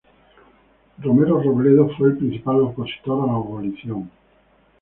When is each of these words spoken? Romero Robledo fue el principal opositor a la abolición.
Romero 0.97 1.43
Robledo 1.43 1.87
fue 1.95 2.07
el 2.09 2.17
principal 2.17 2.59
opositor 2.61 3.21
a 3.23 3.27
la 3.27 3.33
abolición. 3.35 4.09